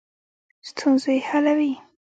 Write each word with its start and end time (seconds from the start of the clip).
ستونزې 0.69 1.15
حلوي. 1.27 1.71